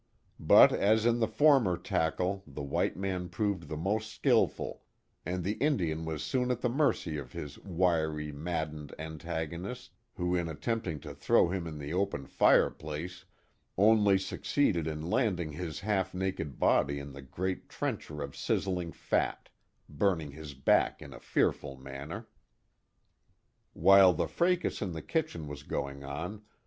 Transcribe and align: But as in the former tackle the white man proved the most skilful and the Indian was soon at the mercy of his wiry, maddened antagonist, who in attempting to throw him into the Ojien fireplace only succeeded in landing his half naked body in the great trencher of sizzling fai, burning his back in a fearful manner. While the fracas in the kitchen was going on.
But 0.39 0.71
as 0.71 1.05
in 1.05 1.19
the 1.19 1.27
former 1.27 1.77
tackle 1.77 2.41
the 2.47 2.63
white 2.63 2.97
man 2.97 3.29
proved 3.29 3.69
the 3.69 3.77
most 3.77 4.11
skilful 4.11 4.81
and 5.27 5.43
the 5.43 5.51
Indian 5.61 6.05
was 6.05 6.23
soon 6.23 6.49
at 6.49 6.61
the 6.61 6.69
mercy 6.69 7.19
of 7.19 7.33
his 7.33 7.59
wiry, 7.59 8.31
maddened 8.31 8.95
antagonist, 8.97 9.91
who 10.15 10.35
in 10.35 10.47
attempting 10.49 10.99
to 11.01 11.13
throw 11.13 11.49
him 11.49 11.67
into 11.67 11.77
the 11.85 11.91
Ojien 11.91 12.27
fireplace 12.27 13.25
only 13.77 14.17
succeeded 14.17 14.87
in 14.87 15.07
landing 15.07 15.51
his 15.51 15.81
half 15.81 16.15
naked 16.15 16.57
body 16.57 16.97
in 16.97 17.13
the 17.13 17.21
great 17.21 17.69
trencher 17.69 18.23
of 18.23 18.35
sizzling 18.35 18.91
fai, 18.91 19.35
burning 19.87 20.31
his 20.31 20.55
back 20.55 21.03
in 21.03 21.13
a 21.13 21.19
fearful 21.19 21.75
manner. 21.75 22.27
While 23.73 24.13
the 24.13 24.27
fracas 24.27 24.81
in 24.81 24.93
the 24.93 25.03
kitchen 25.03 25.47
was 25.47 25.61
going 25.61 26.03
on. 26.03 26.41